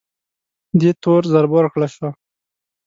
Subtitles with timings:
[0.79, 2.09] دې تور ضربه ورکړل شوه